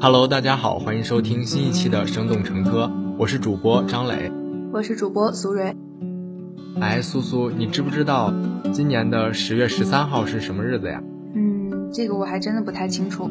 [0.00, 2.84] Hello，大家好，欢迎收听新一期的《生动成科》，
[3.18, 4.30] 我是主播张磊，
[4.72, 5.74] 我是主播苏蕊。
[6.80, 8.32] 哎，苏苏，你知不知道
[8.72, 11.02] 今年的十月十三号是什么日子呀？
[11.34, 13.28] 嗯，这个我还真的不太清楚。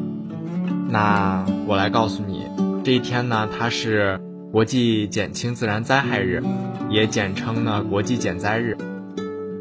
[0.90, 2.44] 那我来告诉你，
[2.84, 4.20] 这一天呢，它是
[4.52, 6.42] 国际减轻自然灾害日，
[6.90, 8.76] 也简称呢国际减灾日。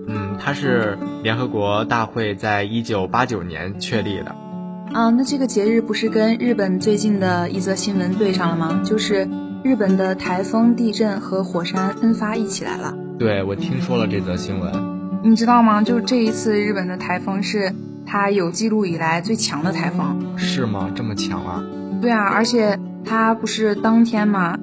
[0.10, 4.36] 嗯，它是联合国大会在一九八九年确立的。
[4.94, 8.82] 啊，那这个节日不是跟日本最近的一则新闻对上了吗？
[8.84, 9.28] 就是
[9.64, 12.98] 日本的台风、地震和火山喷发一起来了。
[13.20, 14.72] 对，我听说了这则新闻。
[15.24, 15.82] 你知道吗？
[15.84, 17.74] 就这一次日本的台风是
[18.06, 20.38] 它有记录以来最强的台风。
[20.38, 20.90] 是吗？
[20.96, 21.64] 这么强啊？
[22.02, 24.58] 对啊，而且它不是当天嘛，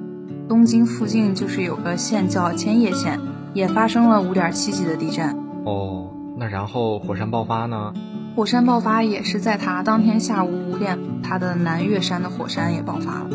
[0.49, 3.19] 东京附近就是有个县叫千叶县，
[3.53, 5.29] 也发生了五点七级的地震。
[5.65, 7.93] 哦，那然后火山爆发呢？
[8.35, 13.29] 火山爆发也是在他当天下午五点，他的南岳山的火山也爆发了。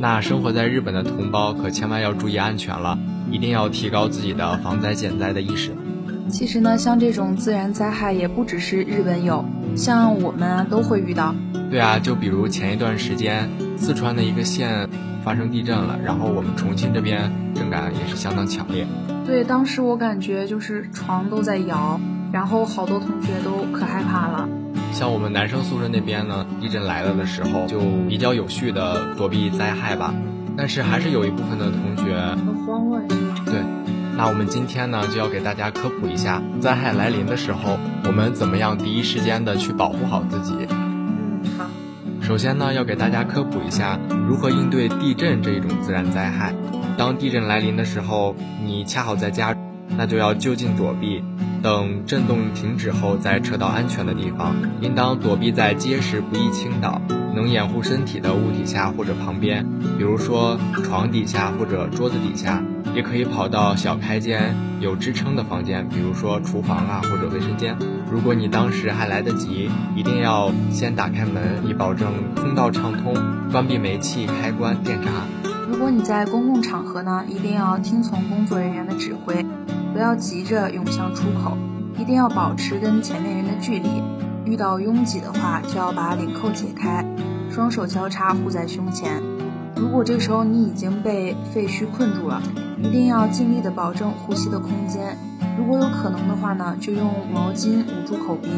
[0.00, 2.98] 那生活在日本的同胞可千万要注意安全了，
[3.30, 5.72] 一定要提高自己的防灾减灾的意识。
[6.30, 9.44] 其实呢，像这种自然灾害也不只是日本有，
[9.76, 11.34] 像我们啊都会遇到。
[11.70, 14.88] 对啊，就比如前一段时间四川的一个县
[15.22, 18.86] 发生地震了，然后我们重庆这边震感也是相当强烈。
[19.26, 22.00] 对，当时我感觉就是床都在摇。
[22.32, 24.48] 然后好多同学都可害怕了，
[24.92, 30.12] 像我们男生宿舍那边呢，地震来了的时候就比较有序的躲避灾害吧，
[30.56, 33.06] 但是还是有一部分的同学很慌乱。
[33.08, 33.62] 对，
[34.16, 40.54] 那我们今天呢就要给大家科普一下，灾害来临的时候，我们怎么样第一时间的去保护好自己。
[40.68, 41.66] 嗯，好。
[42.20, 46.52] 首先呢，要给大家科普一下如何应对地震这一种自然灾害。
[46.98, 49.54] 当地震来临的时候，你恰好在家，
[49.96, 51.22] 那就要就近躲避。
[51.62, 54.54] 等震动停止后，再撤到安全的地方。
[54.80, 57.00] 应当躲避在结实不易倾倒、
[57.34, 59.66] 能掩护身体的物体下或者旁边，
[59.98, 62.62] 比如说床底下或者桌子底下。
[62.94, 67.76] 也可以跑到小开间有支撑的房间，比如说厨房啊或者卫生间。
[68.10, 73.14] 如果你当时还来得及，一定要先打开门，以保证通道畅通。
[73.52, 75.10] 关闭煤气开关、电闸。
[75.68, 79.44] 如果你在公共场合呢，一定要听从工作人员的指挥。
[79.96, 81.56] 不要急着涌向出口，
[81.98, 83.88] 一定要保持跟前面人的距离。
[84.44, 87.02] 遇到拥挤的话，就要把领扣解开，
[87.50, 89.22] 双手交叉护在胸前。
[89.74, 92.42] 如果这时候你已经被废墟困住了，
[92.76, 95.16] 一定要尽力的保证呼吸的空间。
[95.56, 98.48] 如果有可能的话呢，就用毛巾捂住口鼻，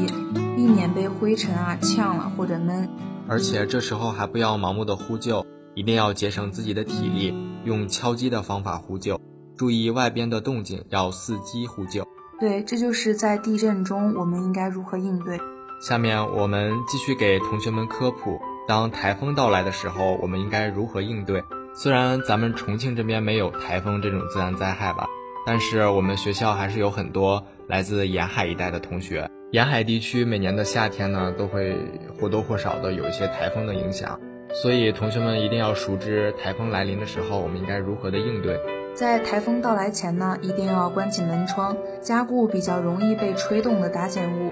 [0.56, 2.88] 避免被灰尘啊呛了或者闷。
[3.28, 7.32] 而且这时候还不要盲目的呼救，一定要节省自己的体力，
[7.62, 9.20] 用敲击的方法呼救。
[9.58, 12.06] 注意外边的动静，要伺机呼救。
[12.40, 15.38] 对，这就是在地震中我们应该如何应对。
[15.80, 21.42] 下面我们继续给同学们科普：当台风到来的时候，我们应该如何应对？
[21.74, 25.06] 虽然咱们重庆这边没有台风这种自然灾害吧，
[25.46, 29.28] 但是我们学校还是有很多来自沿海一带的同学。
[29.50, 31.76] 沿海地区每年的夏天呢，都会
[32.20, 34.20] 或多或少的有一些台风的影响，
[34.52, 38.60] 所以同学们一定要熟知台风来临的时候，我们应该如何的应对。
[38.98, 44.50] 在台风到来前呢，一定要关紧门窗，加固比较容易被吹动的搭建物。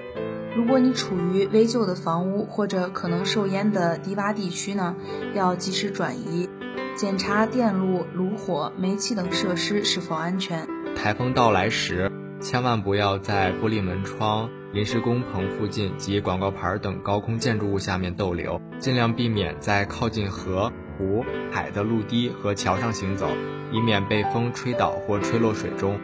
[0.55, 4.95] 如果你处于危旧的房屋或者可能受淹的低洼地区呢，
[5.33, 6.47] 要及时转移，
[6.95, 10.65] 检查电路、炉火、煤气等设施是否安全。
[10.95, 12.09] 台风到来时，
[12.39, 20.71] 千万不要在玻璃门窗、临时工棚附近及广告牌等高空建筑物下面逗留，尽量避免在靠近河。
[20.97, 23.29] 湖海的陆堤和桥上行走，
[23.71, 25.99] 以免被风吹倒或吹落水中。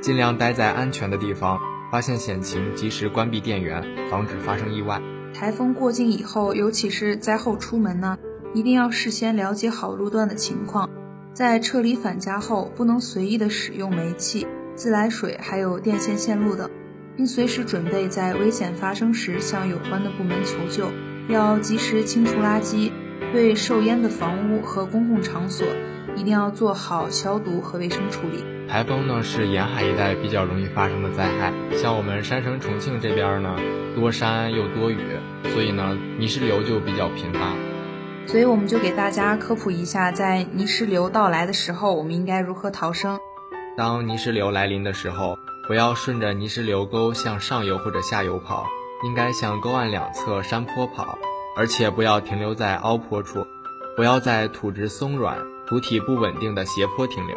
[0.00, 1.58] 尽量待在安全的地方，
[1.90, 5.00] 发现险情及时关闭电源，防止发生意外。
[5.34, 8.16] 台风过境以后，尤其是灾后出门呢，
[8.54, 10.88] 一定要事先了解好路段的情况。
[11.32, 16.70] 在撤离返家后，不能随意的使用煤气、自来水，还有电线线路等，
[17.16, 20.88] 并随时准备在危险发生时向有关的部门求救。
[21.28, 22.92] 要及时清除垃圾。
[23.32, 25.66] 对受淹的房屋和公共场所，
[26.14, 28.44] 一定要做好消毒和卫生处理。
[28.68, 33.56] 台风呢是沿海一带比较容易发生的灾害，像我们山城重庆这边呢，
[33.94, 34.98] 多山又多雨，
[35.52, 37.52] 所以呢泥石流就比较频发。
[38.26, 43.20] 所以我们就给大家科普一下，在泥石流到来的时候，我们应该如何逃生。
[43.76, 45.38] 当泥石流来临的时候，
[45.68, 48.66] 不要顺着泥石流沟向上游或者下游跑，
[49.04, 51.18] 应该向沟岸两侧山坡跑。
[51.56, 53.46] 而且不要停留在凹坡处，
[53.96, 57.36] 不要在土质松软、土体不稳定的斜坡停留。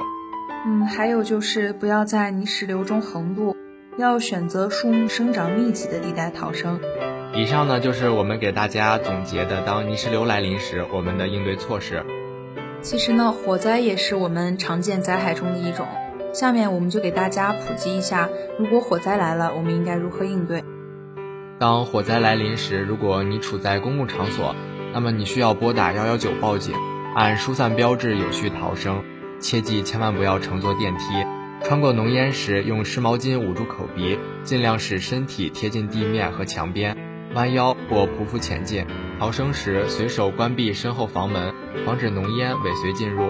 [0.66, 3.56] 嗯，还有就是不要在泥石流中横渡，
[3.98, 6.80] 要选择树木生长密集的地带逃生。
[7.33, 12.04] 以上呢就是我们给大家总结的，当泥石流来临时，我们的应对措施。
[12.81, 15.88] 其实呢，火灾也是我们常见灾害中的一种。
[16.33, 20.63] 下面我们就给大家普及一下，如果火灾来了，我们应该如何应对。
[21.60, 24.56] 当火灾来临时，如果你处在公共场所，
[24.94, 26.74] 那么你需要拨打幺幺九报警，
[27.14, 29.04] 按疏散标志有序逃生，
[29.42, 31.04] 切记千万不要乘坐电梯。
[31.62, 36.96] 穿过浓烟时，用湿毛巾捂住口鼻，尽量使身体贴近地面和墙边，
[37.34, 38.86] 弯腰或匍匐前进。
[39.20, 41.54] 逃生时，随手关闭身后房门，
[41.86, 43.30] 防止浓烟尾随进入。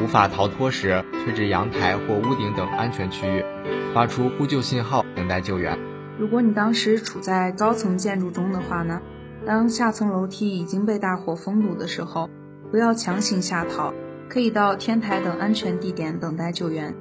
[0.00, 3.44] 无法逃脱时，退至阳台或屋顶等安全区域，
[3.92, 5.76] 发出呼救信号，等待救援。
[6.18, 9.00] 如果你当时处在高层建筑中的话呢？
[9.46, 12.30] 当下层楼梯已经被大火封堵的时候，
[12.70, 13.92] 不要强行下逃，
[14.28, 16.94] 可以到天台等安全地点等待救援。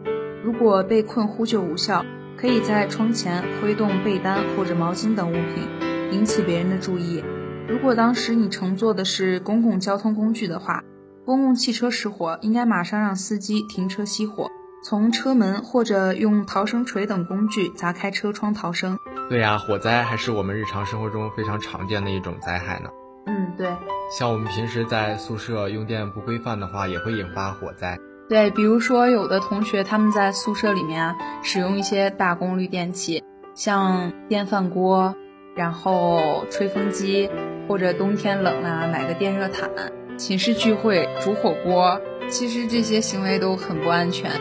[0.43, 2.03] 如果被困呼救无效，
[2.35, 5.63] 可以在窗前挥动被单或者毛巾等物品，
[6.11, 7.23] 引起别人的注意。
[7.69, 10.83] 如果当时你乘坐的是公共交通工具的话，
[11.23, 14.49] 公共汽车失火，应该马上让司机停车熄火，
[14.83, 18.97] 从车门或者用逃生锤等工具砸开车窗逃生。
[19.29, 22.89] 对呀，火灾还是我们日常生活中非常常见的一种灾害呢。
[23.25, 23.67] 嗯，对。
[24.15, 27.97] 像我们平时在宿舍用电不规范的话，也会引发火灾。
[28.29, 33.23] 对，比如说有的同学他们在宿舍里面啊，使用一些大功率电器，
[33.55, 35.15] 像电饭锅，
[35.55, 37.29] 然后吹风机，
[37.67, 39.69] 或者冬天冷了买个电热毯。
[40.17, 44.31] 寝室聚会煮火锅，其实这些行为都很不安全。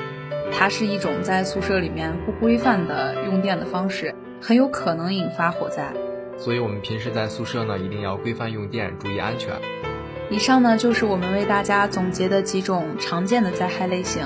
[0.52, 5.92] 它是一种在宿舍里面不规范的用电的方式，很有可能引发火灾。
[6.36, 9.54] 所以，我们平时在宿舍呢，一定要规范用电，注意安全。
[10.30, 14.24] 以上呢，就是我们为大家总结的几种常见的灾害类型。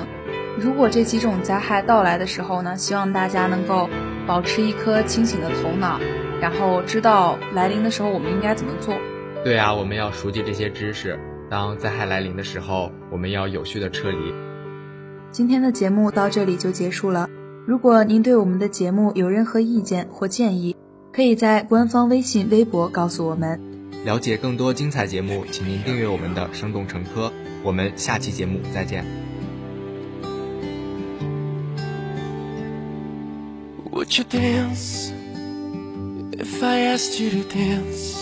[0.59, 3.91] 如果这几种灾害到来的时候呢，希望大家能够
[4.27, 6.01] 保持一颗清醒的头脑，
[6.41, 8.97] 然后知道来临的时候我们应该怎么做。
[9.45, 11.21] 对啊，我们要熟记这些知识。
[11.51, 14.35] 当灾害来临的时候，我们要有序的撤离。
[15.31, 17.29] 今天的节目到这里就结束了。
[17.67, 20.77] 如果您对我们的节目有任何意见或建议，
[21.13, 23.61] 可以在官方微信、微博告诉我们。
[24.05, 27.27] 了解更多精彩节目，请您订阅我们的《生动成科》。
[27.65, 29.05] 我们下期节目再见。
[33.91, 35.11] Would you dance
[36.39, 38.15] if I asked you to dance?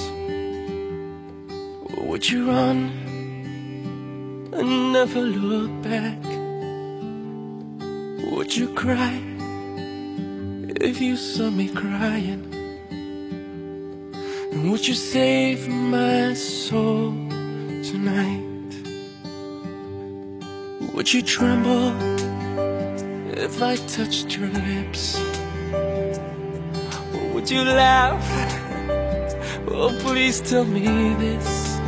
[2.09, 2.93] Would you run?
[4.55, 6.23] and never look back?
[8.31, 9.21] Would you cry
[10.81, 12.43] if you saw me crying?
[14.53, 17.13] And would you save my soul
[17.83, 18.73] tonight?
[20.95, 21.93] Would you tremble
[23.37, 25.21] if I touched your lips?
[27.15, 28.25] Or would you laugh?
[29.69, 31.79] Oh, please tell me this.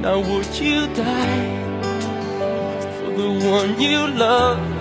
[0.00, 1.62] Now would you die?
[2.98, 4.73] For the one you love.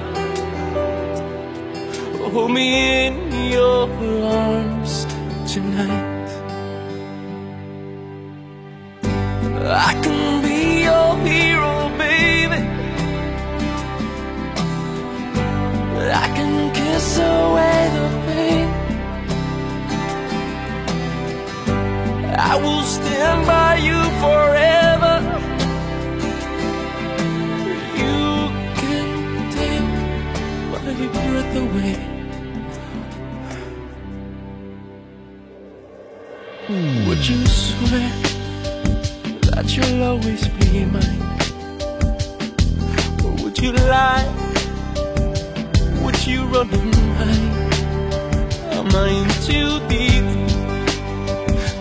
[2.33, 3.87] Hold me in your
[4.25, 5.05] arms
[5.53, 6.29] tonight.
[9.05, 12.59] I can be your hero, baby.
[16.23, 18.67] I can kiss away the pain.
[22.35, 25.15] I will stand by you forever.
[28.01, 28.49] You
[28.81, 29.07] can
[29.51, 29.85] take
[30.71, 32.12] my breath away.
[36.69, 38.09] Would you swear
[39.51, 41.21] that you'll always be mine?
[43.21, 44.23] Or would you lie?
[46.03, 47.73] Would you run and hide?
[48.77, 50.23] Am I in too deep?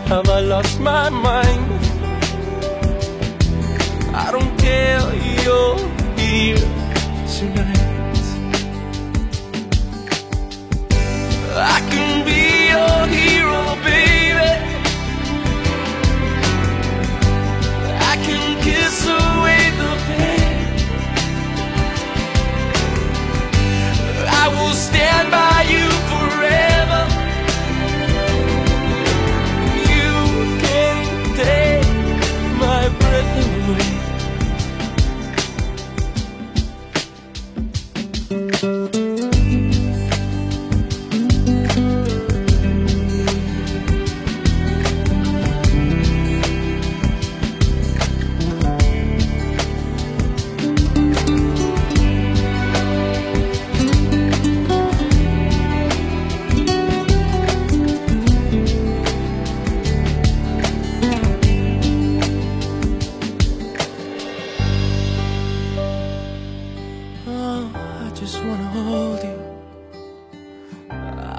[0.08, 1.72] Have I lost my mind?
[4.16, 5.78] I don't care, you're
[6.18, 6.56] here
[7.28, 7.71] tonight.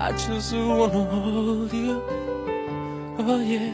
[0.05, 2.03] I just wanna hold you.
[3.19, 3.73] Oh yeah,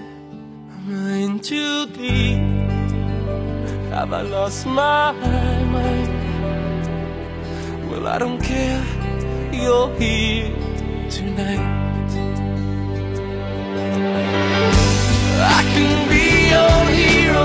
[0.75, 2.37] I'm in too deep.
[3.89, 6.11] Have I lost my mind?
[7.89, 8.85] Well, I don't care.
[9.51, 10.53] You're here
[11.09, 11.65] tonight.
[15.57, 17.38] I can be your hero.